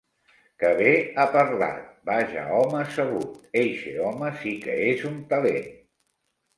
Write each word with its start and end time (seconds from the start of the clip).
Que 0.61 0.69
bé 0.79 0.93
ha 1.17 1.25
parlat! 1.35 1.83
Vaja 2.11 2.47
home 2.61 2.83
sabut! 2.97 3.39
Eixe 3.65 3.97
home 4.09 4.35
sí 4.43 4.59
que 4.69 4.83
és 4.91 5.09
un 5.15 5.25
talent! 5.35 5.75